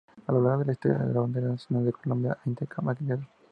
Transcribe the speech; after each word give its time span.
A 0.25 0.31
lo 0.31 0.41
largo 0.41 0.61
de 0.61 0.65
la 0.65 0.71
historia, 0.71 0.97
la 0.97 1.19
bandera 1.21 1.49
nacional 1.49 1.85
de 1.85 1.93
Colombia 1.93 2.31
ha 2.43 2.65
cambiado. 2.65 3.21